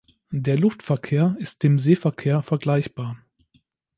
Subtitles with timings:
[0.33, 3.23] Der Luftverkehr ist dem Seeverkehr vergleichbar.